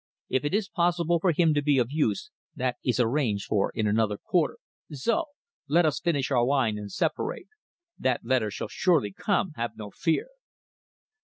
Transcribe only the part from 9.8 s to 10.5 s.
fear."